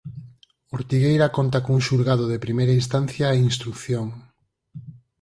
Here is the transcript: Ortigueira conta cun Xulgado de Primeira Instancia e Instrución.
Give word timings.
Ortigueira 0.77 1.27
conta 1.37 1.63
cun 1.65 1.79
Xulgado 1.87 2.25
de 2.31 2.41
Primeira 2.45 2.77
Instancia 2.81 3.25
e 3.35 3.43
Instrución. 3.49 4.07